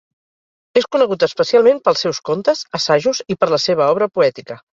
És 0.79 0.87
conegut 0.95 1.25
especialment 1.27 1.81
pels 1.89 2.01
seus 2.07 2.23
contes, 2.31 2.65
assajos 2.79 3.21
i 3.35 3.39
per 3.43 3.51
la 3.53 3.61
seva 3.69 3.93
obra 3.95 4.11
poètica. 4.19 4.61